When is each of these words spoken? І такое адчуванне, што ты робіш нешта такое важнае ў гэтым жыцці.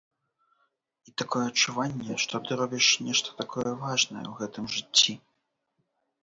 І 1.09 1.11
такое 1.21 1.41
адчуванне, 1.49 2.15
што 2.23 2.41
ты 2.47 2.57
робіш 2.61 2.85
нешта 3.11 3.29
такое 3.43 3.67
важнае 3.83 4.23
ў 4.23 4.33
гэтым 4.41 4.65
жыцці. 4.79 5.13